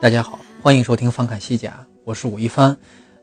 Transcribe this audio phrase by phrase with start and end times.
[0.00, 2.76] 大家好，欢迎收听翻看西甲，我是武一帆。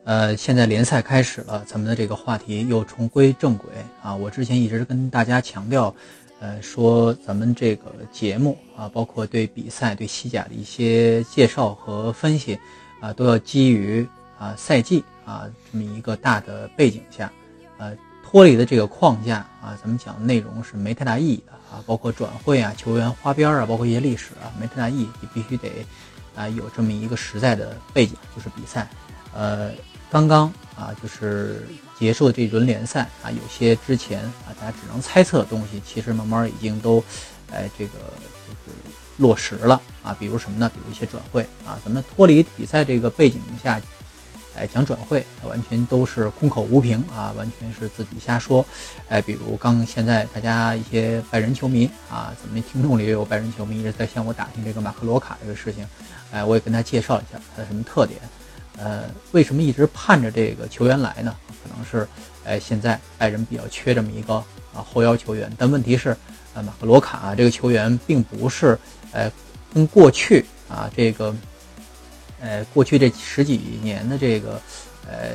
[0.04, 3.70] 呃，现在联赛开始了，咱们的这个话题又重归正轨
[4.02, 4.14] 啊。
[4.14, 5.94] 我之前一直跟大家强调，
[6.38, 12.58] 呃，说咱们这个节目啊，包括对比赛、对西甲的一些介绍和分析
[13.00, 14.06] 啊，都要基于
[14.38, 17.32] 啊赛季啊这么一个大的背景下，
[17.78, 25.70] 呃，脱离的这个框架啊，咱们讲的内容是没太大意义的啊，包括转会啊、球员花边啊，包括一些历史啊，没太大意义，你必须得
[26.36, 28.88] 啊有这么一个实在的背景，就是比赛。
[29.34, 29.72] 呃，
[30.10, 31.66] 刚刚啊就是
[31.98, 37.02] 结束的这一轮联赛啊，有些之前啊大家只能猜测的东西，其实慢慢已经都，
[37.50, 37.92] 哎这个
[38.46, 38.78] 就是
[39.16, 40.16] 落实了啊。
[40.20, 40.70] 比如什么呢？
[40.72, 43.80] 比如一些转会啊，咱们脱离比赛这个背景下。
[44.58, 48.64] 哎，讲转会完全都是空口无凭啊，完全是自己瞎说。
[49.06, 55.86] 哎，比如刚现在大家一些拜仁球迷啊，咱们听众里也有拜仁球迷一直在向我打听这个马克罗卡这个事情，
[56.30, 58.20] 哎，我也跟他介绍一下他的什么特点。
[58.78, 61.34] 呃，为什么一直盼着这个球员来呢？
[61.62, 62.06] 可能是
[62.44, 64.34] 哎现在拜仁比较缺这么一个
[64.74, 66.16] 啊后腰球员，但问题是，
[66.54, 68.78] 呃，马克罗卡、啊、这个球员并不是
[69.12, 69.30] 呃
[69.72, 71.34] 跟过去啊这个。
[72.38, 74.60] 呃，过去这十几年的这个，
[75.08, 75.30] 呃，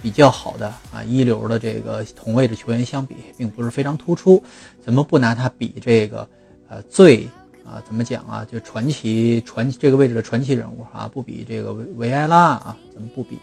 [0.00, 4.42] 比较好的啊一流的这个同位置球员相比，并不是非常突出。
[4.82, 6.26] 怎么不拿他比这个
[6.68, 7.28] 呃最
[7.66, 8.46] 啊怎么讲啊？
[8.50, 12.76] 就传奇传这个位置的传奇人物啊，不比这个维维埃拉啊？
[12.92, 13.38] 怎么不比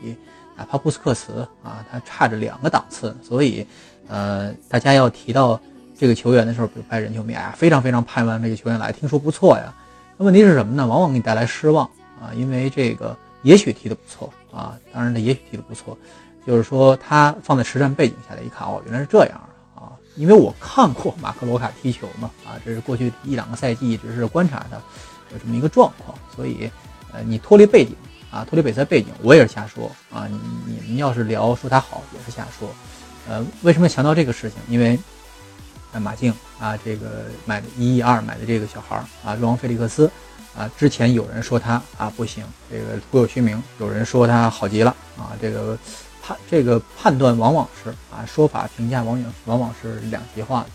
[0.55, 1.85] 哪怕布斯克茨啊？
[1.91, 3.15] 他差着两个档次。
[3.21, 3.67] 所以，
[4.07, 5.59] 呃，大家要提到
[5.97, 9.73] 这个球员的时候，比如拜仁球迷啊，非常非常盼望这个球员来，听说不错呀。
[10.17, 10.87] 那问题是什么呢？
[10.87, 11.89] 往往给你带来失望。
[12.21, 15.97] 啊，因为这个也许踢得不错啊，当然他也许踢得不错，
[16.47, 19.41] 就是说他放在实战背景下来一看，哦，原来是这样。
[20.15, 24.77] 因为我看过马克罗卡踢球嘛，啊，这是过去一两个赛季一直是观察他
[25.31, 26.69] 有这么一个状况，所以
[27.11, 27.95] 呃，你脱离背景
[28.31, 30.27] 啊，脱离比赛背景，我也是瞎说啊。
[30.29, 32.69] 你你们要是聊说他好，也是瞎说。
[33.27, 34.59] 呃，为什么强调这个事情？
[34.67, 34.99] 因为
[35.91, 40.09] 呃马竞啊，这个买的一亿二买的这个小孩儿啊，若昂·菲利克斯。
[40.55, 45.75] 啊，之前有人说他啊不行，这个徒有虚名；有人说他好极了啊，这个
[46.23, 50.69] 判这个判断往往是啊说法评价往往往往是两极化的。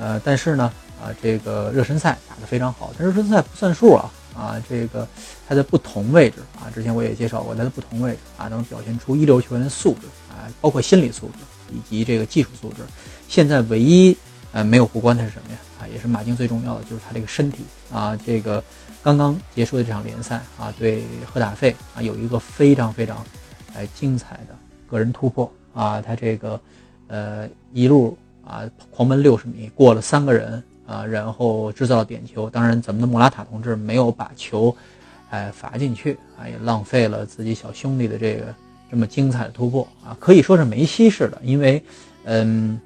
[0.00, 5.06] 呃，但是呢啊，这个热身赛打得非常好，但热身赛不算数啊啊，这个
[5.48, 11.38] 他在不同位置啊，之前我也介绍过，他的不同位置啊能表现出一流球员的素质啊，包括心理素质
[11.72, 12.82] 以及这个技术素质。
[13.28, 14.16] 现在唯一
[14.52, 15.58] 呃没有过关的是什么呀？
[15.80, 18.62] 啊，也是马竞最重要的就是他这个身体啊，这个。
[19.02, 23.24] 刚刚结束的这场联赛啊，对赫塔费啊有一个非常非常，
[23.74, 24.54] 哎精彩的
[24.90, 26.60] 个人突破啊，他这个
[27.06, 32.50] 呃一路啊狂奔六十米过了三个人啊，然后制造了点球。
[32.50, 34.76] 当然，咱们的莫拉塔同志没有把球
[35.30, 38.54] 哎罚进去啊，也浪费了自己小兄弟的这个
[38.90, 41.82] 这么精彩的突破啊，可以说是梅西式的，因为
[42.24, 42.78] 嗯。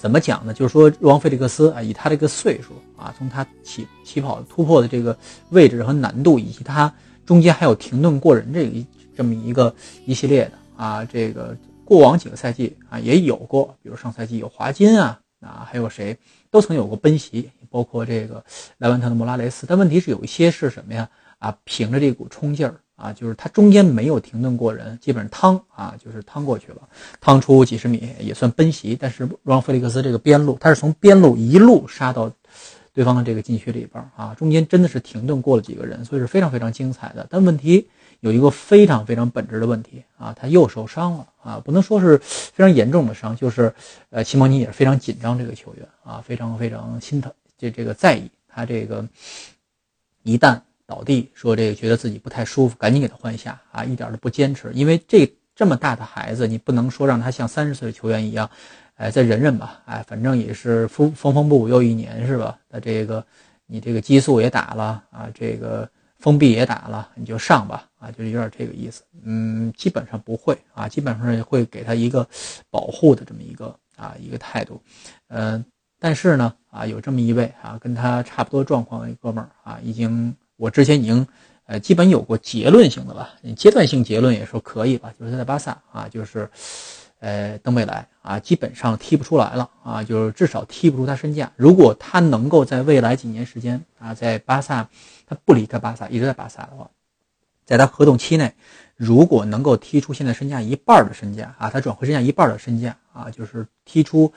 [0.00, 0.54] 怎么讲呢？
[0.54, 5.14] 就是说，若昂·费利克斯啊，以他这个岁数啊，从他起起跑突破的这个
[5.50, 6.90] 位置和难度，以及他
[7.26, 9.74] 中间还有停顿过人这一这么一个
[10.06, 11.54] 一系列的啊，这个
[11.84, 16.16] 过往几个赛季啊也有过，比如上赛季有华金啊啊，还有谁
[16.50, 18.42] 都曾有过奔袭，包括这个
[18.78, 19.66] 莱万特的莫拉雷斯。
[19.66, 21.06] 但问题是有一些是什么呀？
[21.38, 22.80] 啊，凭着这股冲劲儿。
[22.96, 26.86] 啊，就是他中间没有停顿过人，基本上趟啊，就是趟过去了，
[27.18, 28.94] 趟出几十米也算奔袭。
[28.94, 32.30] 但是让菲利克斯这个边路，他是从边路一路杀到
[32.92, 37.26] 对方的这个禁区里边啊，中间真的是停顿过了几个人，所以是非常非常精彩的。
[37.30, 37.88] 但问题
[38.20, 43.74] 有一个非常非常本质的问题啊，他又受伤了啊，不能说是非常严重的伤，就是
[44.10, 49.06] 呃，齐蒙尼也是非常紧张这个球员啊，非常非常心疼这这个在意他这个
[50.22, 50.60] 一旦。
[50.86, 54.72] 倒地说这个觉得自己不太舒服，赶紧给他换下啊，一点都不坚持。
[54.74, 58.50] 因为这这么大的孩子，你不能说让他像三十岁的球员一样，
[58.96, 62.58] 哎，再忍忍吧，哎，反正也是风风风不又一年是吧？
[62.68, 63.24] 那这个
[63.66, 65.88] 你这个激素也打了啊，这个
[66.20, 69.02] 封闭也打了，你就上吧啊，就是有点这个意思。
[69.24, 72.26] 嗯，基本上不会啊，基本上会给他一个
[72.70, 74.80] 保护的这么一个啊一个态度。
[75.28, 75.64] 嗯，
[75.98, 81.26] 但是呢啊，有这么一位啊跟他差不多状况的一哥们儿啊，已经我之前已经
[81.64, 86.48] 呃基本有过结论性的吧，阶段性结论也说可以吧，就是他在巴萨啊，就是。
[87.20, 91.52] 呃，登贝莱啊，基本上踢不出来了啊，就是至少踢不出他身价。
[91.54, 94.88] 如果他能够在未来几年时间啊，在巴萨，
[95.26, 96.90] 他不离开巴萨，一直在巴萨的话，
[97.66, 98.54] 在他合同期内，
[98.96, 104.32] 如果能够踢出现在身价一半的身价啊，他转会身价一半的身价啊，就是踢出，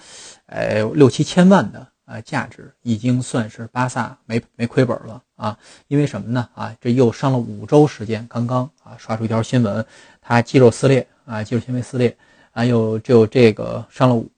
[0.48, 5.58] 呃六七千万的呃价值，已经算是巴萨没没亏本了啊。
[5.88, 6.50] 因为什么呢？
[6.54, 9.86] 啊，这又伤了五周时间，刚刚啊刷出一条新闻，
[10.22, 12.18] 他肌肉撕裂啊，肌肉纤维撕裂。
[12.56, 14.30] 还有就这个上了五，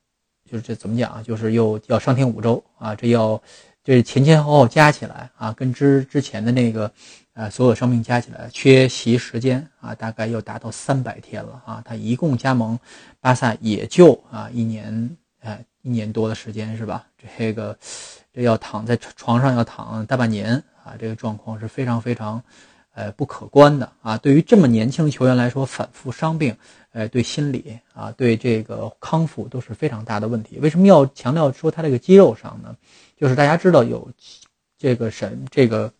[0.50, 1.22] 就是这怎么讲啊？
[1.22, 2.96] 就是又要上天五周啊！
[2.96, 3.40] 这要
[3.84, 6.90] 这前前后后加起来啊，跟之之前的那个
[7.34, 11.84] 呃所有伤病加起来，缺席时间啊，大概要达到三百天了啊！
[11.84, 12.80] 他一共加盟
[13.20, 17.06] 巴萨也就啊一年哎一年多的时间是吧？
[17.38, 17.78] 这个
[18.34, 20.96] 这要躺在床上要躺大半年啊！
[20.98, 22.42] 这个状况是非常非常
[22.96, 24.18] 呃不可观的啊！
[24.18, 26.58] 对于这么年轻的球员来说，反复伤病。
[26.92, 30.60] 呃，对心理啊，对这个康复都是非常大的问题。
[30.60, 32.74] 为什么要强调说他这个肌肉伤呢？
[33.18, 34.10] 就是大家知道有
[34.78, 35.92] 这个神这个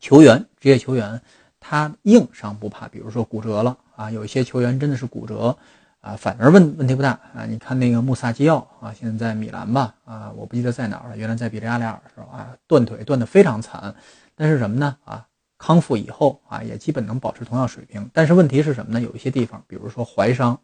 [0.00, 1.22] 球员，职业球员，
[1.60, 5.56] 他硬伤不怕，比如说骨折了啊，有一些球员真的是骨折
[6.00, 7.46] 啊，反而问问题不大啊。
[7.48, 13.94] 你看那个穆萨基奥啊，现在在米兰吧啊，我不记得在哪儿了，原来在比利亚雷尔的时候啊，断腿断得非常惨，
[14.34, 15.24] 但是什么呢啊？
[15.64, 18.10] 康复以后啊，也基本能保持同样水平。
[18.12, 19.00] 但是问题是什么呢？
[19.00, 20.58] 有一些地方，比如说踝伤，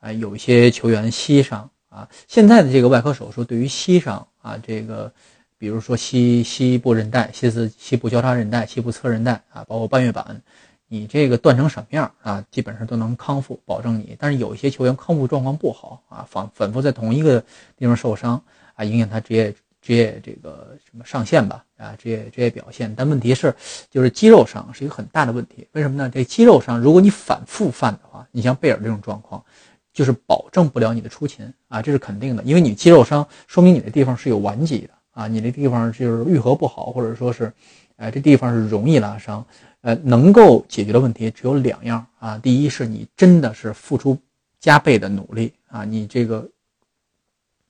[0.00, 2.08] 啊，有一些球员膝伤啊。
[2.26, 5.12] 现在的这个外科手术对于膝伤啊，这个
[5.58, 10.40] 比如说膝膝部韧带、膝子膝部交叉韧带、膝部侧韧带啊，包括半月板，
[10.88, 14.16] 你这个断成什么样啊，基本上都能康复，保证你。
[14.18, 17.44] 但是有一些球员康复状况不好啊，反反复在同一个
[17.76, 18.42] 地方受伤
[18.74, 19.54] 啊，影响他职业。
[19.84, 23.54] 职业这个什么上限吧，啊，职业职业表现，但问题是，
[23.90, 25.68] 就是肌肉伤是一个很大的问题。
[25.72, 26.08] 为什么呢？
[26.08, 29.44] 这肌肉伤，如果你反复犯的话，你像贝尔这种状况，
[29.92, 32.42] 就是保证不了你的出勤啊，这是肯定的。
[32.44, 37.52] 因为你肌肉伤，说明你的地方是有顽疾的啊，你那地方就是愈合不好，或者说是，
[37.96, 39.44] 呃，这地方是容易拉伤。
[39.82, 44.18] 呃，能够解决的问题只有两样啊，第一是你真的是付出
[44.58, 46.48] 加倍的努力啊，你这个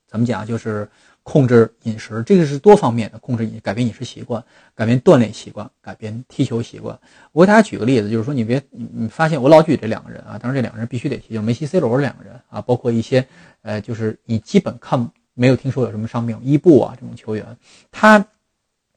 [0.07, 0.89] 怎么讲就是。
[1.25, 4.45] 控制饮食，这个是多方面的控制饮，改变饮食习惯，
[4.75, 6.97] 改变锻炼习惯，改变踢球习惯。
[7.33, 13.27] 我给大家举个例子，就是说你别你你发现我老举这两个人啊，当然这两个人必须得提，就梅西、C 罗这两个人啊，包括一些
[13.63, 17.57] 呃，就是你基本看没有听说有什么伤病，伊布啊这种球员，
[17.91, 18.23] 他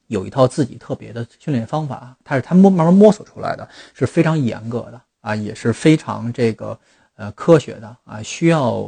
[0.07, 6.77] 有一套自己特别的训练方法，他是他摸慢慢摸索出来的，是非常严格的啊，也是非常这个
[7.15, 8.85] 呃科学的啊，需要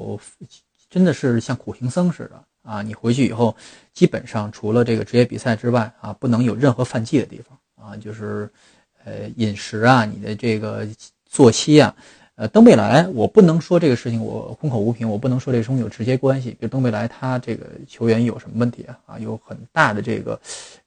[0.89, 2.43] 真的是像苦行僧似的。
[2.63, 3.55] 啊，你回去以后，
[3.93, 8.49] 基本上除了这个职业比赛之外啊，不能有任何犯忌的地方啊，就是，
[9.03, 10.87] 呃，饮食啊，你的这个
[11.25, 11.95] 作息啊，
[12.35, 16.51] 呃，登贝莱，我不能说这个事情我空口无凭，我不能说这中有直接关系。
[16.51, 18.99] 比如登贝莱他这个球员有什么问题啊？
[19.05, 20.39] 啊，有很大的这个，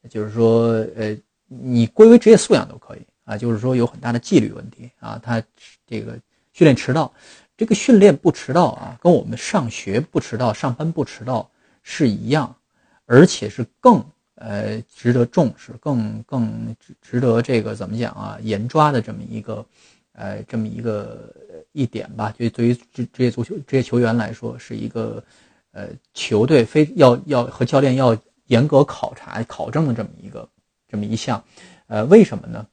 [0.08, 1.16] 就是说，呃，
[1.48, 5.42] 你归为职业素养都可以啊，就是说有很大的纪律问题啊，他
[5.86, 6.12] 这个
[6.52, 7.12] 训练迟到，
[7.56, 11.48] 这个训练不迟到啊，跟我们上学不迟到、上班不迟到。
[11.82, 12.54] 是一样，
[13.06, 14.04] 而且是更
[14.36, 19.66] 呃值得重视、更更值得这个怎么讲啊严抓的这么一个
[20.12, 21.34] 呃这么一个
[21.72, 22.32] 一点吧。
[22.38, 25.22] 就对于职职业足球职业球员来说，是一个
[25.72, 30.48] 呃球队非要要和教练要严格考察考证的这么一个
[30.88, 31.42] 这么一项。
[31.88, 32.66] 呃，为什么呢？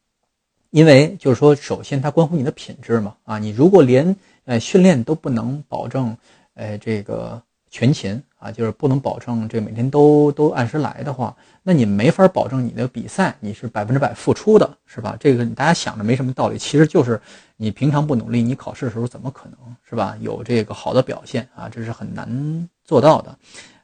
[0.70, 6.16] 因为就是说，首先它关乎你的品质嘛啊，你如果连呃训练都不能保证，
[6.54, 7.42] 呃这个。
[7.70, 15.16] 全勤啊，就是不能保证这每天都都按时来的话，那你没法保证你的比赛你是百分之百付出的，是吧？
[15.20, 17.22] 这个大家想着没什么道理，其实就是
[17.58, 19.58] 你平常不努力，你考试的时候怎么可能
[19.88, 20.18] 是吧？
[20.20, 23.38] 有这个好的表现啊，这是很难做到的。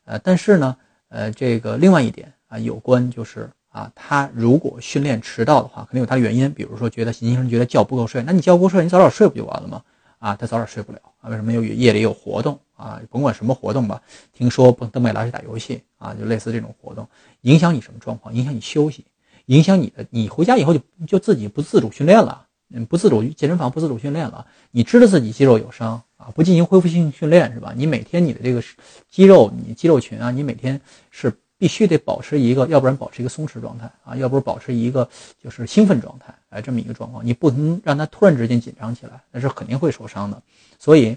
[0.05, 0.75] 呃，但是呢，
[1.09, 9.83] 呃，这个另外一点啊，有关就是啊，他如果训练迟到的话，肯定有他的原因，比如说觉得年轻人觉得觉不够睡，那你觉不够睡，你早点睡不就完了吗？
[10.19, 11.51] 啊，他早点睡不了啊，为什么？
[11.51, 12.59] 有夜里有活动。
[12.75, 14.01] 啊，甭管什么活动吧，
[14.33, 17.07] 听说蹦登贝莱是打游戏啊，就类似这种活动，
[17.41, 18.33] 影响你什么状况？
[18.35, 19.05] 影响你休息，
[19.45, 27.73] 影响你的，你回家以后就就自己不自主训练了，嗯，不自主健身房不自主训练了，你知道自己肌肉有伤啊，不进行恢复性训练是吧？
[27.75, 28.61] 你每天你的这个
[29.09, 30.79] 肌肉，你肌肉群啊，你每天
[31.11, 35.07] 是必须得保持一个，要不然保持一个松弛状态啊，要不然保持一个
[35.41, 40.41] 就是兴奋状态，哎，这么一个状况，你不能让他突然之间紧张起来，那是肯定会受伤的。
[40.77, 41.15] 所以，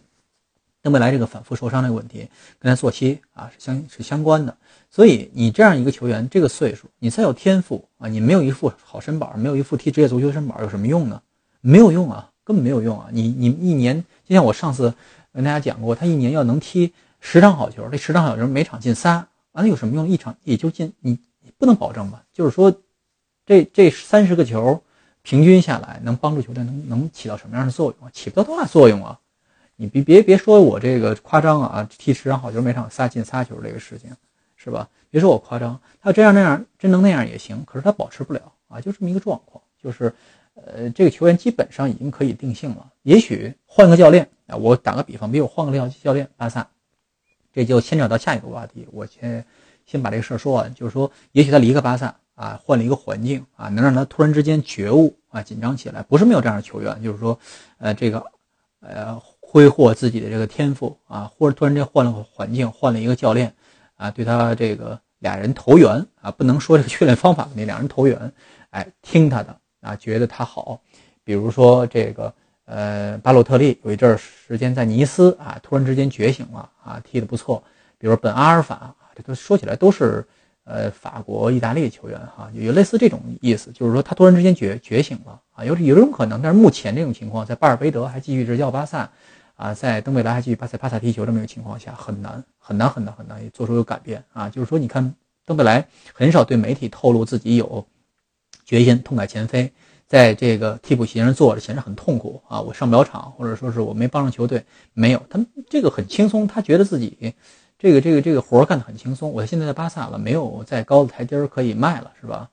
[0.82, 4.56] 登贝莱这个反复受伤这个问题跟他作息啊是相是相关的。
[4.90, 11.20] 所以你这样一个球员，这个岁数，你再有天赋啊，你没有一副好身板，没有一副踢职业足球身板，有什么用呢？
[11.61, 13.08] 没有用啊，根本没有用啊！
[13.11, 14.94] 你你一年，就像我上次
[15.32, 20.08] 跟大家讲过，他一年要能踢十场好球，这十场好球每场进仨，完了有什么用？
[20.08, 22.23] 一场也就进，你你不能保证吧？
[22.32, 22.73] 就是说，
[23.44, 24.80] 这这三十个球
[25.23, 28.11] 平均下来，能帮助球队能能起到什么样的作用啊？
[28.12, 29.18] 起不到多大作用啊！
[29.78, 34.11] 你别别别说我这个夸张啊，踢十场好球每场仨进仨球这个事情。
[34.61, 34.88] 是吧？
[35.08, 39.62] 别说我夸张，他这样那样真能那样也行，可是他保持不了啊，就这么一个状况。
[39.80, 40.12] 就是，
[40.54, 42.92] 呃，这个球员基本上已经可以定性了。
[43.04, 46.68] 也许换个教练啊，我打个比方，比如换个教教练，巴萨，
[47.52, 48.85] 这就牵扯到下一个话题。
[48.90, 49.44] 我先
[49.87, 56.02] 先把这个事儿说完，就是说，也许他离开巴萨啊，换了一个环境啊，能让他突然之间觉悟啊，紧张起来。
[56.02, 57.38] 不是没有这样的球员，就是说，
[57.78, 58.25] 呃，这个，
[58.80, 63.50] 呃，挥霍自己的这个天赋啊，或者突然间换了个环境，换了一个教练。
[63.97, 68.33] 啊，对他这个俩人投缘啊，不能说这个训练方法那俩，人投缘，
[68.71, 70.81] 哎，听他的啊，觉得他好。
[71.25, 72.33] 比如说这个
[72.67, 77.61] 呃，巴洛特利有一阵儿时间在尼斯啊，突然之间觉醒了啊，踢得不错。
[77.99, 80.25] 比如本阿尔法，这都说起来都是
[80.62, 86.40] 呃法国、意大利球员哈，有类似这种意思，就是说他突然之间觉觉醒了啊，有有这种可能。
[86.40, 89.11] 但是目前这种情况，在巴尔贝德还继续执教巴萨。
[89.59, 94.49] 啊，在登贝莱还继续巴塞巴萨踢球这么一个情况下，很难很难很难很难做出有改变啊！
[94.49, 95.12] 就是说，你看
[95.45, 95.85] 登贝莱
[96.15, 97.85] 很少对媒体透露自己有
[98.65, 99.73] 决心痛改前非，
[100.07, 102.61] 在这个替补席上坐着，显得很痛苦啊！
[102.61, 107.35] 我上不了场，或者说是我没帮上球队，没有，他这个很轻松，他觉得自己
[107.81, 109.29] 这个这个这个活干得很轻松。
[109.33, 112.49] 我现在在巴萨了，没有再高的台阶可以迈了，是吧？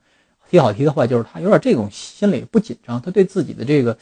[0.49, 3.95] 踢好踢的坏，就是他有点这种心理不紧张，他对自己的这个。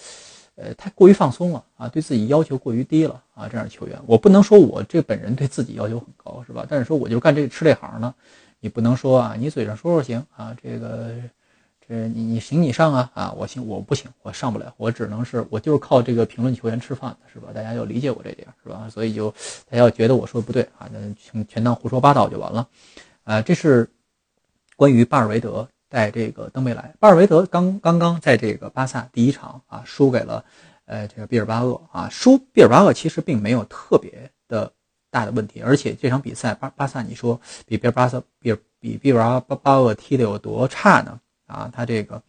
[0.55, 6.63] 呃，太过于放松了啊，对自己要求过于低了啊，这样的球员，我不能说我这本人对自己要求很高，是吧？
[6.69, 8.13] 但是说我就干这吃这行呢，
[8.59, 11.11] 你不能说啊，你嘴上说说行啊，这个
[11.87, 17.49] 这你你行你上啊啊，我行我不行，我上不了，我只能是我就是靠这个评论球员吃饭的，是吧？
[17.51, 18.87] 大家要理解我这点，是吧？
[18.91, 19.31] 所以就
[19.67, 22.67] 大家要觉得我说的不对啊，那全全当胡说八道就完了，
[23.23, 23.89] 啊，这是
[24.75, 25.67] 关于巴尔韦德。
[25.93, 30.43] 在这个登贝莱，巴尔维德刚刚刚在这个巴萨第一场啊输给了，
[30.85, 34.73] 呃这个毕尔巴鄂啊输毕尔巴鄂其实并没有特别的
[35.11, 41.19] 大的问题，而且这场比赛巴巴萨你说比毕尔巴萨比比毕尔巴巴鄂踢的有多差呢？
[41.45, 42.19] 啊他这个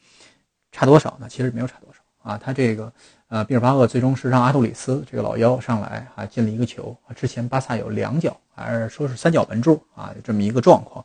[0.71, 1.27] 差多少呢？
[1.31, 2.93] 其实没有差多少啊他这个
[3.29, 11.03] 呃毕尔巴鄂最终是让阿杜里斯这个老幺上来啊进了一个球啊之前巴萨有两脚还是说是三脚门柱啊这么一个状况。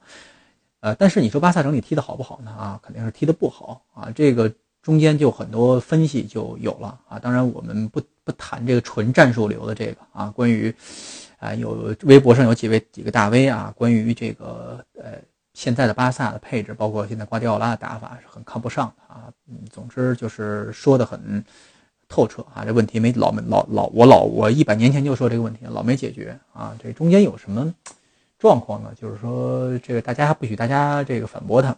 [0.82, 2.52] 呃，但是你说巴萨整体踢得好不好呢？
[2.52, 4.10] 啊，肯定是踢得不好啊。
[4.16, 4.50] 这个
[4.82, 7.20] 中间就很多分析就有了啊。
[7.20, 10.32] 当然我们不不谈这个纯战术流的这个啊。
[10.34, 10.74] 关于，
[11.38, 15.16] 啊，有微博上有几位几个大 V 啊，关于这个呃
[15.54, 19.24] 现在的巴萨的配置，包括现在瓜迪奥拉的打法是很看不上的啊。
[19.50, 21.44] 嗯，总之就是说的很
[22.08, 22.64] 透彻啊。
[22.64, 26.74] 这问题没老没老老我老我一百年前就说这个问题老没解决啊。
[26.82, 27.76] 这中间有什么？
[28.40, 31.76] 状况呢，就是说这个大家不许大家这个反驳他，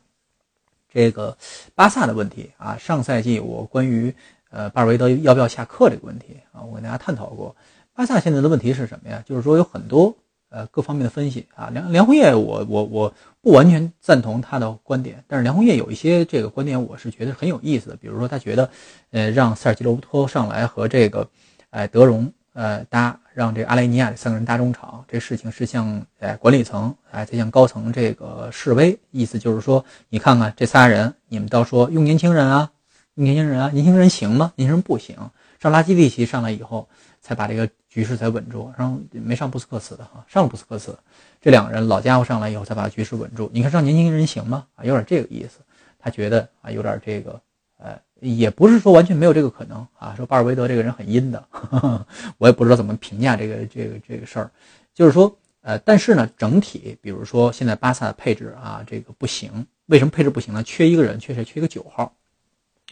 [0.93, 1.35] 这个
[1.73, 4.13] 巴萨的问题啊，上赛季我关于
[4.51, 7.55] 呃巴尔韦德要不要下课这个问题啊，我跟大家探讨过。
[7.93, 9.23] 巴萨现在的问题是什么呀？
[9.25, 10.15] 就是说有很多
[10.49, 11.69] 呃各方面的分析啊。
[11.73, 17.97] 梁梁红叶，我我我不完全赞同他的观点，但是梁红叶有一些这个观点，我是觉得很有意思的。
[17.97, 18.69] 比如说他觉得
[19.11, 21.27] 呃让塞尔吉罗伯托上来和这个
[21.69, 23.17] 哎德容呃搭。
[23.33, 32.69] 让这阿雷尼亚这三个人搭中场，这事情是向哎管理层哎在向高层这个示威，意思就是说，你看看这仨人，你们倒说用年轻人啊，
[33.13, 34.51] 用年轻人啊，年轻人行吗？
[34.57, 35.15] 年轻人不行。
[35.61, 36.89] 上拉基利奇上来以后，
[37.21, 38.69] 才把这个局势才稳住。
[38.77, 40.93] 然后没上布斯克茨的哈，上了布斯克茨，
[41.39, 43.49] 这两个人老家伙上来以后才把局势稳住。
[43.53, 44.65] 你看上年轻人行吗？
[44.75, 45.59] 啊，有点这个意思。
[45.97, 47.39] 他觉得啊，有点这个。
[47.83, 50.13] 呃，也不是说完全没有这个可能啊。
[50.15, 51.43] 说巴尔韦德这个人很阴的，
[52.37, 54.51] 我也不知道怎么评价这个这个这个事儿。
[54.93, 59.65] 就是说，呃，但是呢，整体比如说现在巴萨的配置啊，这个不行。
[59.87, 60.61] 为什么配置不行呢？
[60.61, 61.43] 缺一个人，缺谁？
[61.43, 62.13] 缺一个九号，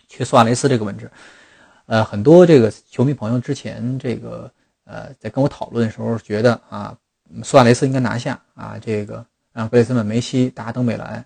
[0.07, 1.11] 缺苏亚雷斯这个位置。
[1.85, 4.51] 呃，很多这个球迷朋友之前这个
[4.85, 6.97] 呃在跟我讨论的时候，觉得啊，
[7.43, 9.23] 苏亚雷斯应该拿下啊，这个。
[9.59, 11.25] 让格雷兹曼、梅西打登贝莱，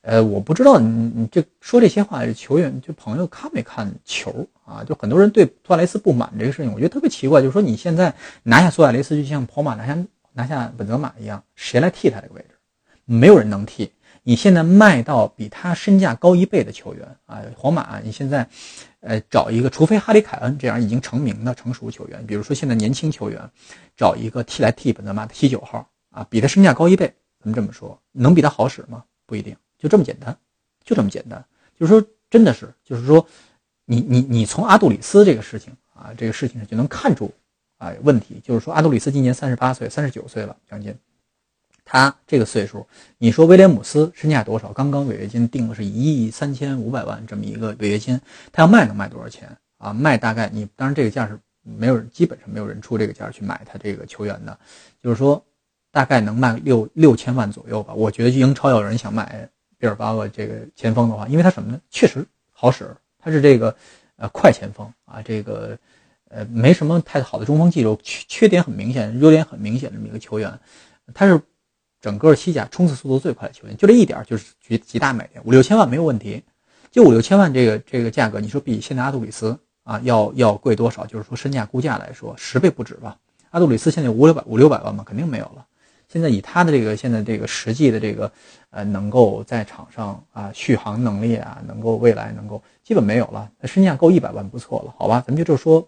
[0.00, 4.82] 呃，我不知道你你这说这些话，球员就朋友看没看球啊？
[4.82, 7.40] 就很多人对苏亚雷斯不满这个事情，我觉得特别奇怪。
[7.40, 9.96] 就是说你现在拿下苏亚雷斯，就像跑马拿下
[10.32, 12.56] 拿下本泽马一样，谁来替他这个位置？
[13.04, 13.92] 没有人能替。
[14.24, 18.44] 你现在卖到比他身价高一倍的球员啊，皇马，你现在，
[18.98, 23.40] 呃，找一个，除非哈里凯恩这样已经成名的成熟球员，比如说现在年轻球员，
[23.96, 27.14] 找一个替来替本泽马的踢九号啊，比他身价高一倍，
[27.52, 29.04] 这么说，能比他好使吗？
[29.26, 30.36] 不一定，就这么简单，
[30.84, 31.44] 就这么简单。
[31.78, 33.26] 就是说，真的是，就是说，
[33.84, 37.32] 你你你从阿杜里斯这个事情啊，这个事情上就能看出
[37.76, 40.94] 啊问题，就是说，阿杜里斯今年三十八岁，三十九岁了，将近。
[41.90, 42.86] 他这个岁数，
[43.16, 44.74] 你说威廉姆斯身价多少？
[44.74, 48.20] 刚刚违约金定的是一亿三千五百万这么一个违约金，
[48.52, 49.90] 他要卖能卖多少钱啊？
[49.90, 54.58] 卖大概你当然这个价是没有人，基本上没有人出这个价去买他这个球员的，
[55.02, 55.42] 就是说
[55.90, 57.94] 大概能卖六六千万左右吧。
[57.94, 61.80] 我觉得英超要有人想买毕尔巴鄂这个前锋的话，因为他什么呢？
[61.90, 63.74] 确实好使，他是这个
[64.16, 65.78] 呃快前锋啊，这个
[66.28, 70.58] 呃没什么太好的中锋技术，缺缺点很明显，优点很明显这么一个球员，
[71.14, 71.40] 他是。
[72.00, 76.40] 整个西甲冲刺速度最快的球员，就这一点就是极极大买点，五六千万没有问题。
[76.92, 81.04] 就五六千万这个这个价格，你说比现在阿杜里斯啊要要贵多少？
[81.06, 83.18] 就是说身价估价来说，十倍不止吧？
[83.50, 85.66] 阿杜里斯现在五六百五六百万嘛，肯定没有了。
[86.10, 88.32] 现在以他的这个现在这个实际的这个
[88.70, 93.50] 呃能够在场上啊续航能力啊，能够未来能够基本没有了。
[93.64, 95.22] 身价够一百万不错了，好吧？
[95.26, 95.86] 咱们就说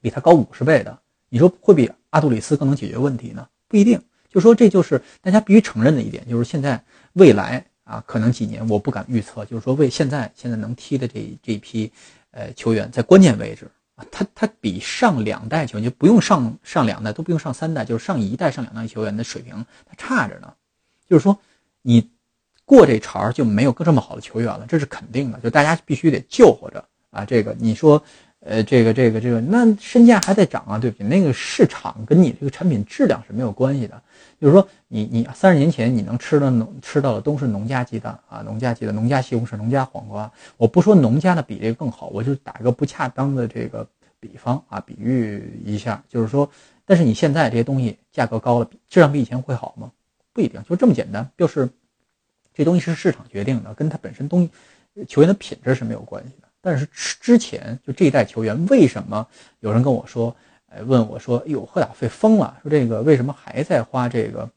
[0.00, 3.48] 比他高五十倍的，你说会比阿杜里斯更能解决问题呢？
[3.66, 4.00] 不一定。
[4.28, 6.80] 就说这就是大家必须承认的一点，就是现在
[7.14, 11.90] 未来啊，可能几年我不敢预测，就是说为现在现在能踢的这这批
[12.30, 13.68] 呃球员在关键位置，
[14.10, 20.52] 他他比上两代球员就不用上上两代都不用上三代，就是上一代上两代球员的水平他差着呢。
[21.08, 21.38] 就是说
[21.82, 22.10] 你
[22.64, 27.24] 过这茬就没有更这么好的球员了，这是肯定的，就大家必须得救活着啊。
[27.24, 28.02] 这个你说。
[28.42, 31.06] 呃，这个这个这个，那身价还在涨啊，对不对？
[31.06, 34.02] 那个市场跟你这个产品质量是没有关系的。
[34.40, 40.32] 就是说，你你三十年前你能吃的农吃到的都是农家鸡蛋啊，农家鸡蛋、农家西红柿、农家黄瓜。
[40.56, 43.86] 我不说农家的比这个更好，我就打一个不恰当的这个
[44.20, 46.48] 比方啊，比喻一下，就是说，
[46.84, 49.90] 但是你现在这些东西价格高了，质量比以前会好吗？
[50.32, 51.68] 不一定，就这么简单，就是
[52.54, 54.50] 这东西是市场决定的，跟它本身东西
[55.06, 56.48] 球员的品质是没有关系的。
[56.60, 59.26] 但是之前就这一代球员，为什么
[59.60, 60.36] 有人跟我说，
[60.84, 64.50] 问我说，哎呦，赫塔费疯了，说这个为什么还在花这个，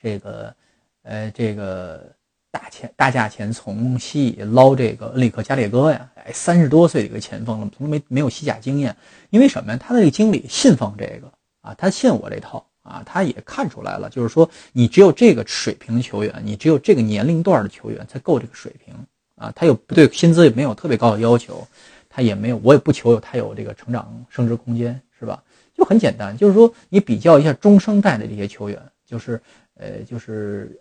[0.00, 0.54] 这个，
[1.02, 2.12] 呃，这个
[2.52, 6.08] 大钱大价钱从西乙捞这个恩里克加列戈呀？
[6.14, 8.94] 哎，三十多岁的一个前锋了，从没没有西甲经验，
[9.30, 9.78] 因为什么呀？
[9.82, 18.94] 他的这个经理信奉这个啊，他信我这套啊，他也看出来了，就是说你只有这个水平的球员，你只有这个年龄段的球员才够这个水平。
[19.36, 21.66] 啊，他有不对薪资也没有特别高的要求，
[22.08, 25.42] 他也没有，我也不求有他有这个成长升值空间，是吧？
[25.74, 29.42] 就很简单，就是说你比较一下中生代的这些球员，就是
[29.74, 30.80] 呃，就是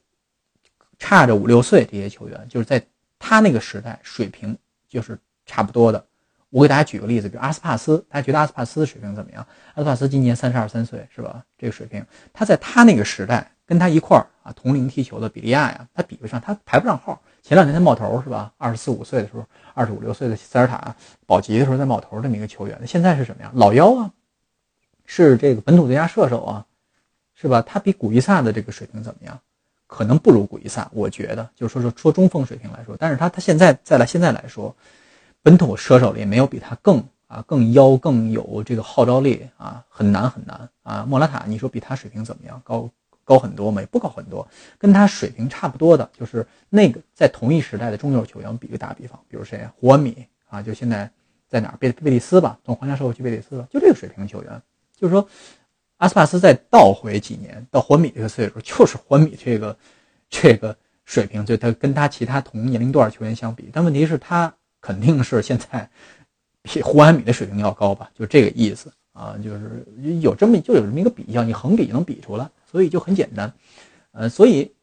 [1.01, 2.79] 差着五六岁这些球员，就是在
[3.17, 4.55] 他那个时代水平
[4.87, 6.05] 就是差不多的。
[6.51, 9.43] 我给大家举个例子，比如阿斯帕斯，大家觉得阿斯帕斯水平怎么样？
[9.73, 11.43] 阿斯帕斯今年三十二三岁，是吧？
[11.57, 17.19] 这个水平，他在他那个时代跟他一块儿啊同龄踢球的比利亚呀，他比不上，他排不上号。
[17.41, 18.53] 前两年他冒头是吧？
[18.59, 22.79] 二十四五岁的时候，二十五六岁的塞尔塔保级的时候在冒头这么一个球员。
[22.85, 23.51] 现在是什么呀？
[23.55, 24.11] 老幺啊，
[25.07, 26.65] 是这个本土最佳射手啊，
[27.33, 27.63] 是吧？
[27.63, 29.39] 他比古伊萨的这个水平怎么样？
[29.93, 34.73] 可能不如古伊萨，我觉得就是说说说中锋水平来说，但是他他现在再来现在来说，
[35.43, 41.05] 本土射手里没有比他更啊更妖更有这个号召力啊，很难很难啊。
[41.05, 42.61] 莫拉塔，你说比他水平怎么样？
[42.63, 42.89] 高？
[43.25, 43.81] 高很多吗？
[43.81, 48.57] 也不高很多，跟他水平差不多的，就是那个在同一时代的中游球员。
[48.57, 49.73] 比个打比方，比如谁啊？
[49.77, 51.11] 胡安米啊，就现在
[51.49, 51.75] 在哪儿？
[51.77, 54.61] 贝贝蒂斯吧，从皇家社会去贝蒂斯了，就这个水平球员。
[54.97, 55.27] 就是说，
[56.01, 59.77] 阿斯帕斯再倒回几年到环米这个岁数，就是环米这个
[60.31, 65.87] 这个水平，就他跟他其他同年龄段球员相比，但问题是，他肯定是现在
[66.63, 68.09] 比胡安米的水平要高吧？
[68.17, 69.85] 就这个意思啊，就是
[70.21, 72.49] 有这么就有这么一个比较，你横比能比出来。
[72.71, 73.53] 所以就很简单，
[74.11, 74.73] 呃，所以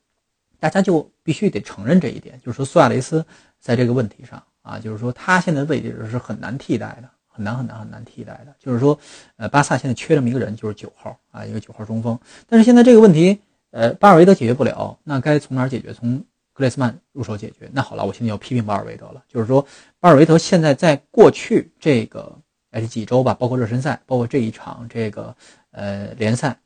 [0.60, 3.26] 大家就必须得承认这一点，就是说苏亚雷斯
[3.58, 8.52] 在这个问题上啊，就是说他现在位置是很难替代的，很难很难很难替代的。
[8.58, 8.98] 就是说，
[9.36, 12.18] 呃，巴萨现在缺这么一个人，就是九号啊，一个九号中锋。
[12.48, 13.38] 但是现在这个问题，
[13.70, 15.92] 呃，巴尔韦德解决不了，那该从哪儿解决？
[15.94, 16.18] 从
[16.52, 17.70] 格列斯曼入手解决。
[17.72, 19.64] 那好了，我现在要批评巴尔韦德了，就是说
[20.00, 22.36] 巴尔韦德现在在过去这个
[22.72, 25.32] 哎几周吧，包括热身赛，包括这一场这个
[25.70, 26.58] 呃联赛。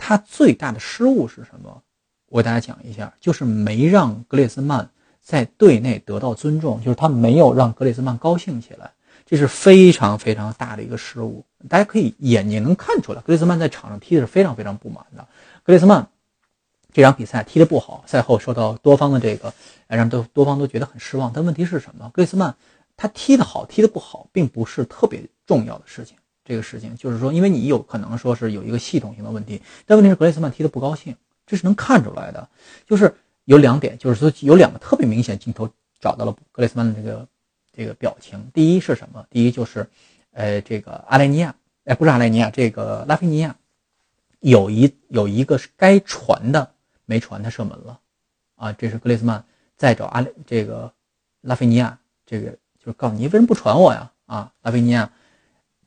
[0.00, 1.82] 他最大的失误是什么？
[2.28, 4.88] 我给大家讲一下，就是没让格列斯曼
[5.20, 8.92] 在队内得到尊重，就是他没有让格列斯曼高兴起来，
[9.30, 11.44] 这是非常非常大的一个失误。
[11.68, 15.28] 大家可以眼睛能看出来，格列斯曼在场上踢的是非常非常不满的。
[15.62, 16.08] 格列斯曼
[16.94, 19.52] 这场比赛踢得不好，赛后受到多方的这个，
[19.86, 21.30] 让多多方都觉得很失望。
[21.34, 22.10] 但问题是什么？
[22.14, 22.56] 格雷斯曼
[22.96, 26.16] 他踢得好，踢得不好，并不是特别重要的事情。
[26.42, 31.14] 这个事情就是说，因为你有可能说是有一个系统性的问题，但问题是格雷斯曼踢得不高兴，
[31.46, 32.48] 这是能看出来的。
[32.86, 33.14] 就是
[33.44, 35.68] 有两点，就是说有两个特别明显镜头
[36.00, 37.28] 找到了格雷斯曼的这个
[37.78, 38.50] 这个表情。
[38.52, 39.24] 第一是什么？
[39.30, 39.88] 第一就是，
[40.32, 43.54] 呃，这个阿莱尼亚，哎，不是阿莱尼亚，这个拉菲尼亚，
[44.40, 46.68] 有一有一个是该传的
[47.04, 48.00] 没传，他射门了，
[48.56, 49.44] 啊，这是格雷斯曼
[49.76, 50.92] 在找阿这个
[51.42, 54.10] 拉菲尼亚，这个就是告诉你为什么不传我呀？
[54.26, 55.08] 啊，拉菲尼亚。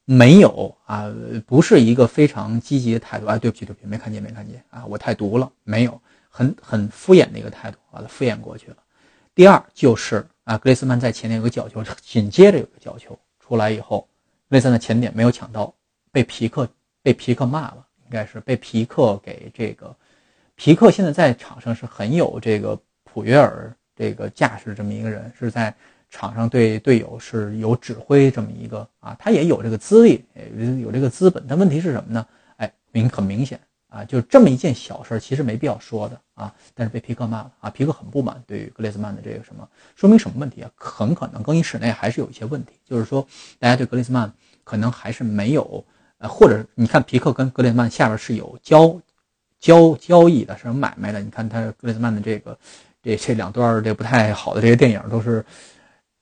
[0.04, 1.13] 没有啊，
[1.45, 3.38] 不是一个非常积极的态度啊。
[3.38, 8.77] 对不起，对不起，没看见，没看见啊，我太毒了，没有，很很敷衍的一个态度，把它敷衍过去了。
[9.34, 14.08] 第二就是啊，格雷斯曼在前点有个角球， 紧接着有个角球出来以后，
[14.49, 15.73] 格雷斯曼的前点没有抢到，
[16.12, 16.67] 被皮克
[17.01, 19.95] 被皮克骂了，应该是被皮克给这个
[20.56, 25.73] 皮克现在在场上是很有这个普约尔这个架势这么一个人，是在。
[26.13, 30.21] 场上对队友是有指挥这么一个啊，他也有这个资历，
[30.82, 32.27] 有这个资本，但问题是什么呢？
[32.58, 33.58] 哎，明很明显
[33.91, 40.71] 啊，就这么一件小事，其实没必要说的啊，但是被皮克骂了啊，皮克很不满对于格雷兹曼的这个什么，说明什么问题啊？
[40.75, 43.27] 很可能更衣室内还是有一些问题，就是说
[43.60, 44.32] 大家对格雷兹曼
[44.63, 45.86] 可能还是没有
[46.19, 48.99] 呃，或者你看皮克跟格雷兹曼下边是有交
[49.60, 52.58] 交交易的，是有买卖的，你看他格雷兹曼的这个
[53.04, 55.45] 这这两段这不太好的这些电影都是。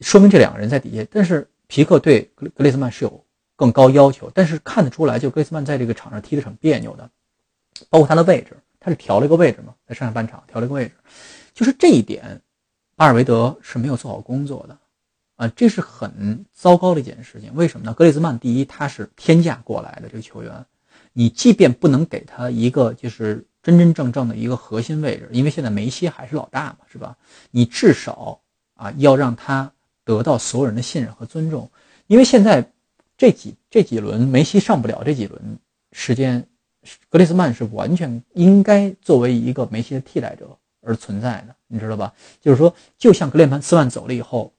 [0.02, 3.22] 说明这两个人在底下，但是皮克对格格雷斯曼是有
[3.58, 7.10] 更高要求，但是看得出来，就格雷斯曼在这个场上踢得很别扭的，
[7.90, 10.94] 包括他的位置，他是调了一个位置嘛，在上下半场调了一个位置，
[11.54, 12.42] 就是这一点，
[12.96, 14.78] 巴尔维德是没有做好工作的，
[15.36, 17.54] 啊，这是很糟糕的一件事情。
[17.56, 17.94] 为什么呢？
[17.94, 20.66] 格里兹曼第一，他是天价过来的这个球员，
[21.14, 27.16] 你即便不能给他一个就是真真正正的一个核心位置，因为现在梅西还是老大嘛，是吧？
[27.52, 28.42] 你至少
[28.76, 29.72] 啊要让他。
[30.06, 31.70] 得到所有人的信任和尊重，
[32.08, 32.72] 因为现在
[33.16, 35.60] 这几这几轮梅西上不了，这几轮
[35.92, 36.49] 时间，
[37.10, 42.14] 格雷斯曼是完全应该作为一个梅西的替代者而存在的，你知道吧？
[42.40, 44.54] 就是说，就像格列斯万走了以后，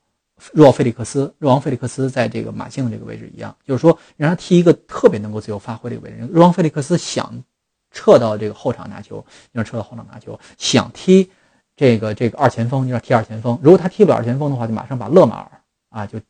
[0.52, 6.28] 若奥费利克斯、若昂费利克斯在这个马竞的这个位置一样，就是说让他踢一个特别能够自由发挥的一个位置。
[6.32, 7.42] 若昂费利克斯想
[7.90, 11.30] 撤到这个后场拿球，让撤到后场拿球，想踢。
[11.76, 15.50] 这个这个二前锋就要踢二前锋，如果他踢不了二前锋的话，就马上把勒马尔
[15.88, 16.20] 啊就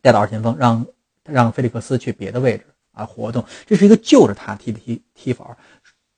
[0.00, 0.86] 带到二前锋，让
[1.24, 2.64] 让菲利克斯去别的位置
[3.04, 3.44] 活动。
[3.66, 5.56] 这是一个就着他踢的踢踢法，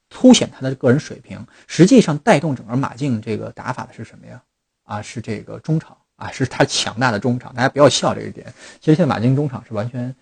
[0.09, 1.47] 凸显他的个人水平。
[1.67, 4.43] 实际上带动整个马竞这个打法的是什么呀？
[4.85, 7.55] 啊，是这个中场啊，是他强大的中场。
[7.55, 8.47] 大家不要笑这一点。
[8.81, 10.15] 其实现在马竞中场是完全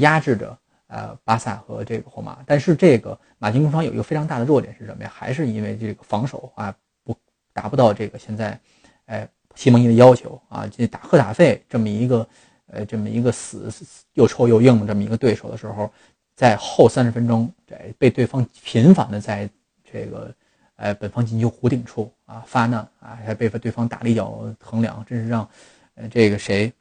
[0.00, 5.12] 压制着呃巴萨和这个皇马，但是这个马竞中场有一个非常大的弱点是什么呀？
[5.14, 7.16] 还是因为这个防守啊不。
[7.50, 8.56] 达不到这个现在，
[9.06, 12.24] 哎，西蒙尼的要求啊，这打赫塔费这么一个，
[12.68, 13.70] 呃，这么一个死
[14.14, 15.90] 又臭又硬的这么一个对手的时候，
[16.34, 19.48] 在后三十分钟，这被对方频繁的在
[19.90, 20.34] 这个，
[20.76, 25.48] 呃，本方禁区弧顶处啊发难啊，还被对方打了一脚横梁，真是让，
[26.10, 26.72] 这个谁，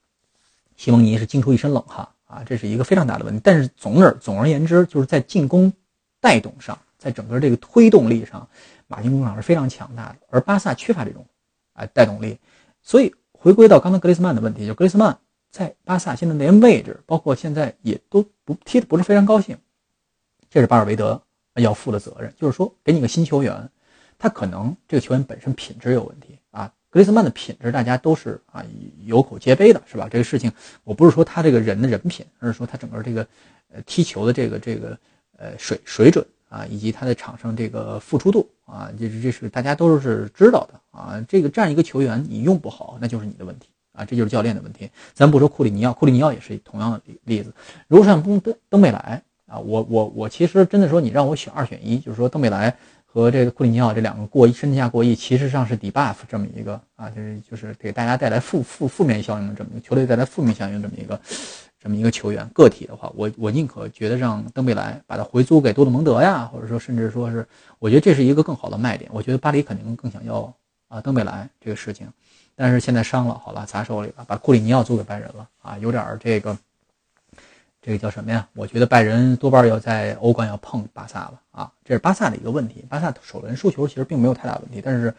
[0.76, 3.42] 西蒙尼是惊出一身冷汗啊，这是一个非常大的问题。
[3.44, 5.72] 但是总而总而言之，就是在进攻
[6.20, 8.48] 带动上，在整个这个推动力上。
[8.90, 11.26] 马竞中场是非常强大的，而巴萨缺乏这种，
[11.74, 12.38] 哎，带动力。
[12.82, 15.18] 所以回归到刚才格雷斯曼的问题，就格雷斯曼
[15.52, 19.58] 在巴萨现在连位置，包括现在也都不踢的不是非常高兴。
[20.50, 21.22] 这是巴尔韦德
[21.56, 23.70] 要负的责任，就是说给你个新球员，
[24.18, 26.72] 他可能这个球员本身品质有问题啊。
[26.90, 28.64] 格雷斯曼的品质大家都是啊
[29.06, 30.08] 有口皆碑的，是吧？
[30.10, 30.52] 这个事情
[30.84, 33.28] 我不是说他这个人的人品，而是说他整个这个
[33.74, 34.98] 呃踢球的这个这个
[35.38, 36.26] 呃水水准。
[36.50, 41.22] 啊，以及他在场上这个付出度啊，这是这是大家都是知道的啊。
[41.28, 44.90] 这个这样一个球员你用不好，那就是你的问题啊，这就是教练的问题。
[45.14, 47.52] 咱不说库里尼奥，库里尼奥也是同样的例子。
[47.88, 52.74] 如果像登登登贝莱啊，我我我其实真的说你让我选二选一，就是说登贝莱
[53.06, 61.20] 和这个库里尼奥这两个过身价过亿，其实上是 debuff 这么一个啊，就是就是给大家带来负负负面效应的这么一个球队带来负面效应这么一个。
[61.80, 69.10] 这么一个球员个体的话，我我宁可觉得让登贝莱把他回租给多特蒙德呀，或者说甚至说是，我觉得这是一个更好的卖点。
[69.14, 70.52] 我觉得巴黎肯定更想要
[70.88, 72.08] 啊登贝莱这个事情，
[72.60, 76.58] 但是现在伤了，好了砸手里了，把库里尼奥租给拜仁了啊，有点这个
[77.80, 78.48] 这个叫什么呀？
[78.56, 82.84] 我觉得拜仁多半要在欧冠要碰巴萨了啊，这是巴萨的一个问题。
[82.90, 85.14] 巴萨首轮输球其实并没有太大问题，但是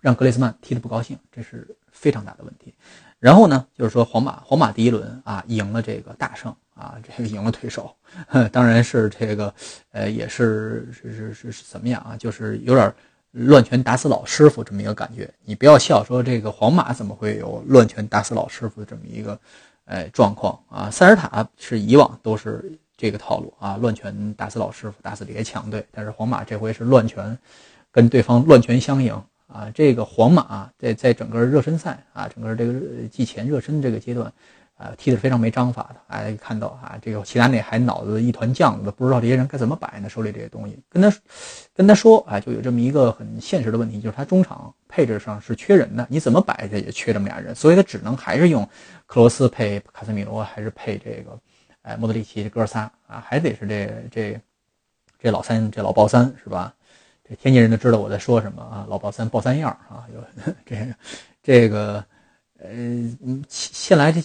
[0.00, 2.74] 让格雷斯曼踢得不高兴，这是非常大的问题。
[3.20, 7.94] 然后呢，就是说皇马，皇马第一轮啊赢了这个大胜啊，这个赢了对手，
[8.50, 9.54] 当然是这个，
[9.92, 12.16] 呃，也是是是是是怎么样啊？
[12.16, 12.92] 就是有点
[13.32, 15.32] 乱拳打死老师傅这么一个感觉。
[15.44, 19.38] 你不要笑说这个皇马怎么会有乱拳打死老师傅这么一个
[19.84, 20.90] 呃状况啊？
[20.90, 25.86] 塞尔塔是以往都是这个套路啊，乱拳打死老师傅，打死这些强队。
[25.90, 27.38] 但是皇马这回是乱拳
[27.92, 29.14] 跟对方乱拳相迎
[29.46, 29.70] 啊。
[29.74, 32.74] 这个皇马在在整个热身赛啊，整个这个
[33.10, 34.32] 季前热身这个阶段。
[34.80, 40.08] 啊，踢得非常没章法的，哎看到啊，这个齐达内还脑子一团浆子，不知道这些人该怎么摆呢？
[40.08, 41.14] 手里这些东西，跟他
[41.74, 48.66] 跟他说啊，就有这么一个很现实的问题，就是他中场配置上是缺人的，你怎么摆他也缺这么俩人，所以他只能还是用
[49.04, 51.38] 克罗斯配卡塞米罗，还是配这个
[51.82, 54.40] 哎莫德里奇这哥仨啊，还得是这这
[55.18, 56.72] 这老三这老鲍三是吧？
[57.28, 60.24] 这天津人都知道我在说什么啊，老鲍三鲍三样啊，有
[60.64, 60.94] 这
[61.42, 62.02] 这个
[62.58, 62.70] 呃，
[63.46, 64.22] 先来这。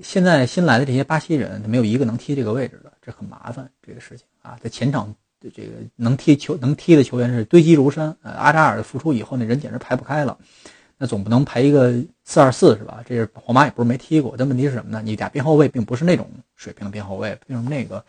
[0.00, 4.56] 现在新来的这些巴西人，他没有一个能踢这个位置的，这很麻烦这个事情啊。
[4.62, 10.38] 在前场的这个能踢球能踢的球员是堆积如山，呃，阿扎尔复出以后，那人简直排不开了。
[10.96, 13.02] 那总不能排一个四二四是吧？
[13.06, 15.02] 这是皇马也不是没踢过，但问题是什么呢？
[15.04, 18.04] 你俩边后卫并不是那种水平的边后卫，并不是那个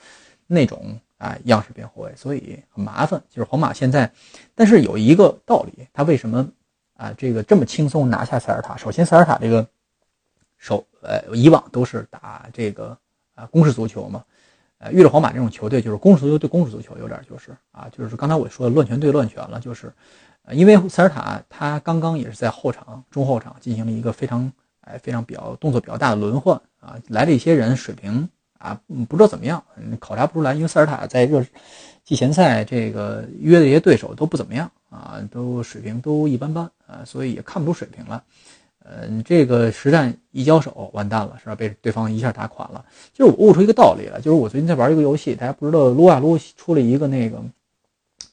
[0.46, 3.22] 那种啊样式边后卫，所以很麻烦。
[3.30, 4.12] 就是皇马现在，
[4.54, 6.48] 但是有一个道理，他为什么
[6.96, 8.78] 啊这个这么轻松拿下塞尔塔？
[8.78, 9.68] 首先，塞尔塔这个。
[10.60, 12.96] 手呃，以往都是打这个
[13.34, 14.24] 啊攻势足球嘛，
[14.78, 19.92] 呃，遇着皇马这种球队，就是攻势足球对攻势足球，有点就是啊，就是刚才我说的乱拳对乱拳了，就是，
[20.44, 29.64] 呃，因为塞尔塔他刚刚也是在后场中后场进行了一个非常哎非常比较动作比较大的轮换啊，来了一些人水平啊不知道怎么样，
[30.00, 31.42] 考察不出来，因为塞尔塔在热
[32.04, 38.22] 季前赛这个约的一些对手都不怎么样啊，都水平都一般般啊，所以也看不出水平来。
[38.92, 41.54] 嗯，这个实战一交手，完蛋了，是吧？
[41.54, 42.84] 被对方一下打垮了。
[43.14, 47.40] 就是我悟出一个道理了，就是我最近在玩一个游戏，大家不知道撸啊撸出了一个那个，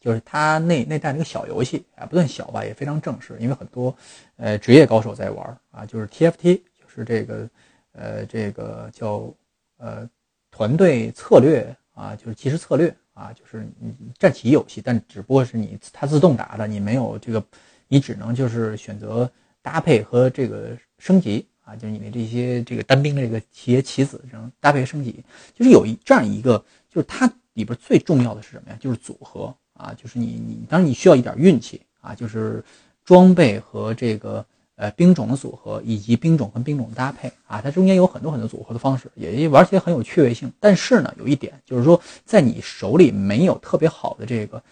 [0.01, 3.95] 就是它那那代那个小游戏啊，不算小吧，也非常正式，因为很多
[4.39, 7.49] 呃职业高手在玩啊，就是 TFT，就是这个
[7.93, 9.31] 呃这个叫
[9.77, 10.09] 呃
[10.51, 17.45] 团队策略啊，就是即时策略啊，就是你战棋游戏，但只不过是你它自动打的，你没有这个，
[17.89, 19.31] 你只能就是选择。
[19.67, 28.77] 搭配和这个升级啊，就是你的这些这个单兵的这个企业棋子这种搭配升级，就是有一这样一个，就是它里边最重要的是什么呀？
[28.79, 32.65] 就是组合啊，就是你你当然你需要一点运气啊，就是
[33.05, 40.53] 装备和这个呃兵种的组合，以及兵种跟兵种搭配啊，它中间有很多很多组合的方式，也玩起来很有趣味性。
[40.61, 44.63] 但是呢，有一点就是说，在你手里没有特别好的这个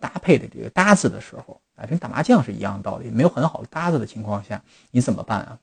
[0.00, 1.60] 搭配的这个搭子的时候。
[1.78, 4.60] 啊，跟打麻将是一样的道理，没有很好的搭子的情况下，
[4.90, 5.58] 你怎么办啊？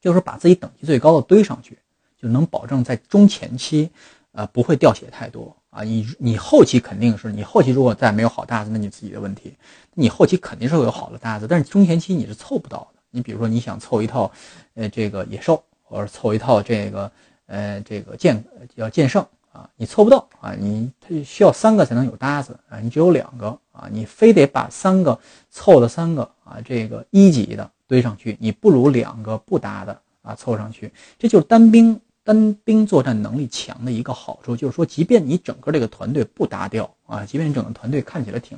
[0.00, 1.78] 就是把自己等级最高的堆上去，
[2.20, 3.88] 就能保证在中前期，
[4.32, 5.84] 呃，不会掉血太多啊。
[5.84, 9.56] 你你后期肯定是你后期如果再没有好搭子，那你自己的问题。
[9.94, 13.00] 你后期肯定是会有好的搭子，但是中前期你是凑不到的。
[13.10, 14.32] 你比如说你想凑一套，
[14.74, 17.12] 呃，这个野兽，或者凑一套这个，
[17.46, 18.42] 呃，这个剑
[18.76, 19.24] 叫剑圣。
[19.52, 25.18] 啊，你凑不到啊，你他需要三个才能有搭子啊，你只有两个啊，你非得把三个
[25.50, 38.56] 凑的三个啊，这个一级的堆上去，你不如两个不搭的啊凑上去，这就是单兵单兵作战能力强的一个好处，就是说，即便你整个这个团队不搭调啊，即便你整个团队看起来挺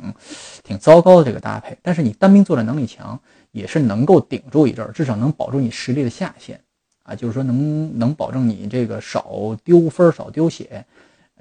[0.62, 3.18] 挺糟糕的这个搭配，但是你单兵作战能力强，
[3.52, 6.60] 也是能够顶住一阵儿，至少能保住你实力的下限。
[7.04, 10.82] 啊，就是说能能保证你这个少丢分少丢血，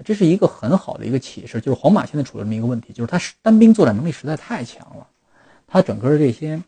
[0.03, 1.59] 这是一个很好的一个启示。
[1.59, 5.07] 就是皇马现在处于这么一个问题，就是他单兵作战能力实在太强了，
[5.65, 6.61] 他整个这些，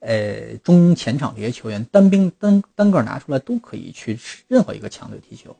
[0.00, 5.56] 呃中前场这些球员单兵单单个拿出来都可以去任何一个强队踢球，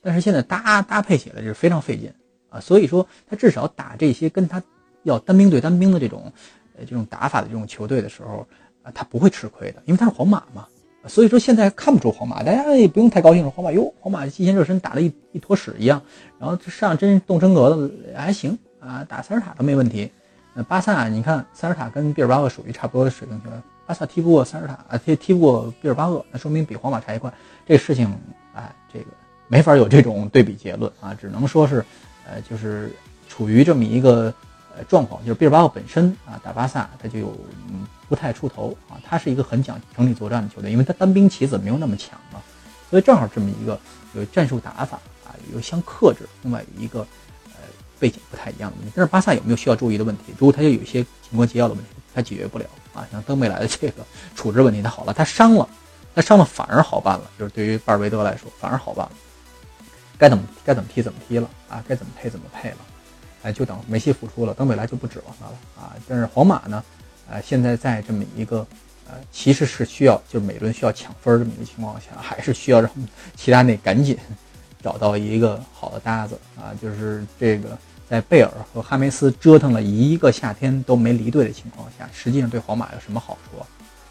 [0.00, 2.12] 但是现在搭搭配起来就是非常费劲
[2.48, 2.60] 啊。
[2.60, 4.62] 所以说他至少打这些跟他
[5.02, 6.32] 要单兵对单兵的这种
[6.76, 8.46] 呃这种打法的这种球队的时候
[8.82, 10.66] 啊，他不会吃亏的，因为他是皇马嘛。
[11.06, 16.00] 所以说现在看不出皇马，大家也不用太高兴说皇马哟，皇马季前热身打了一一坨屎一样，
[16.38, 20.10] 然后上真动真格的还行啊，打塞尔塔都没问题。
[20.54, 23.50] 那巴萨你看塞尔塔跟毕尔巴鄂属于差不多的水平球，
[23.86, 27.32] 巴萨踢不过塞尔塔啊，踢踢不过毕尔巴鄂，那说明比皇马差一块。
[27.66, 28.10] 这个事情
[28.54, 29.06] 哎，这个
[29.48, 31.84] 没法有这种对比结论啊，只能说是
[32.26, 32.90] 呃，就是
[33.28, 34.32] 处于这么一个。
[34.76, 37.36] 呃，状况就是毕尔巴鄂本身啊，打巴萨他就有
[37.68, 42.40] 嗯不太出头啊，他是一个很讲整体作战的球队，因为他单兵棋子没有那么强嘛，
[42.90, 43.78] 所以正好这么一个
[44.14, 47.00] 有战术打法啊，有相克制，另外一个
[47.52, 47.60] 呃
[47.98, 48.92] 背景不太一样的问题。
[48.96, 50.34] 但是巴萨有没有需要注意的问题？
[50.38, 55.68] 如果他就有一些情况结要的问题，他解决不了啊，像登贝莱的这个 处置问题，他好了，他伤了，
[56.14, 59.12] 他伤了反而好办了，就是对于巴尔韦德来说反而好办了，
[60.18, 62.78] 该怎么该怎么踢怎么踢了啊，该怎么配怎么配了。
[63.44, 65.94] 哎，就等梅西复出了，等未来就不指望他了啊。
[66.08, 66.82] 但是皇马呢，
[67.30, 68.66] 呃，现在在这么一个
[69.06, 72.90] 呃，其实是需要就是每轮需要抢分这么一个情况下，还是需要让
[73.36, 74.18] 齐达内赶紧
[74.82, 77.78] 找到一个好的搭子啊，就是这个
[78.08, 83.66] 在贝尔和哈梅斯折腾了一个夏天都没离队的情况下，实际上对皇马有什么好处啊？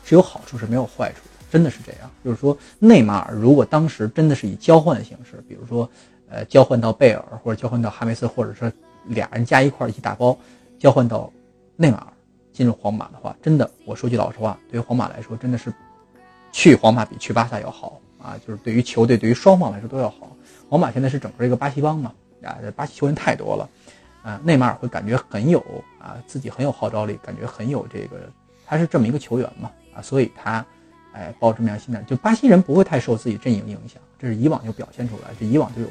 [0.05, 2.11] 是有好处，是没有坏处，真的是这样。
[2.25, 5.89] 就是说，内马尔如果当时真的是以交换的形式，比如说，
[6.29, 8.69] 呃，交换到贝尔或者交换到哈梅斯，或者说
[9.05, 10.37] 俩人加一块一起打包，
[10.79, 11.31] 交换到
[11.75, 12.07] 内马尔
[12.51, 15.73] 进入皇马的话，真的，我说句老实话，对于皇马来说，真的是
[16.51, 18.39] 去皇马比去巴萨要好啊！
[18.45, 20.35] 就是对于球队，对于双方来说都要好。
[20.69, 22.13] 皇马现在是整个一个巴西帮嘛，
[22.43, 23.69] 啊，巴西球员太多了，
[24.23, 25.59] 啊，内马尔会感觉很有
[25.99, 28.29] 啊，自己很有号召力，感觉很有这个，
[28.65, 30.65] 他是这么一个球员嘛，啊，所以他，
[31.13, 35.87] 哎，抱这么样心态，就巴西人不会太受自己阵营影响，这是以往就表现出来，这以往就有，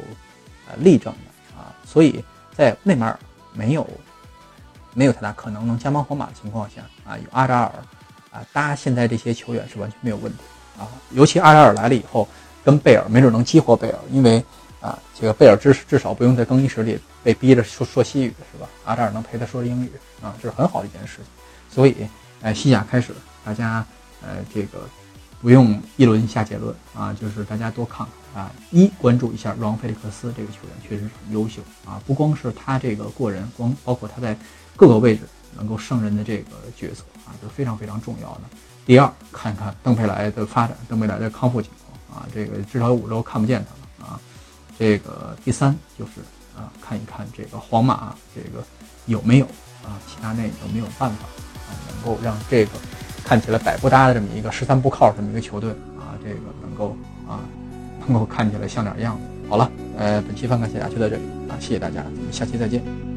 [0.69, 3.19] 呃，例证的啊，所以在内马尔
[3.53, 3.89] 没有
[4.95, 7.73] 没有太大可能能加盟皇马的情况下啊，有阿扎尔
[8.31, 10.39] 啊搭现在这些球员是完全没有问题
[10.79, 12.29] 啊，尤其阿扎尔来了以后，
[12.65, 14.43] 跟贝尔没准能激活贝尔，因为
[14.81, 18.69] 啊，这个贝尔至至少不用在更衣室里被逼着说说西语是吧？
[18.85, 21.25] 阿扎尔能陪他说英语啊，这是很好的一件事情，
[21.71, 22.09] 所以，
[22.43, 23.85] 哎，西甲开始，大家
[24.23, 24.81] 呃这个
[25.43, 34.37] 不用一轮下结论啊，就是大家多看看啊，一关注一下若昂菲利克斯这个球员确实是很优秀啊，不光是他这个过人，光包括他在
[34.77, 35.23] 各个位置
[35.57, 38.43] 能够胜任的这个角色啊，都非常非常重要的。
[38.87, 41.71] 第二，看看邓佩莱的发展，邓佩莱的康复情
[42.09, 44.21] 况啊，这个至少有五周看不见他了啊。
[44.79, 46.13] 这个第三就是
[46.57, 48.65] 啊，看一看这个皇马这个
[49.07, 49.47] 有没有
[49.85, 51.27] 啊，齐达内有没有办法
[51.69, 52.71] 啊，能够让这个
[53.25, 56.97] 看起来百不搭的这么一个十三不靠这么一个球队啊，这个能够
[57.29, 57.41] 啊，
[58.07, 59.23] 能够看起来像点样子。
[59.49, 63.12] 好了，呃，本期翻看谢家就到这里啊，谢谢大家，我们下期再见。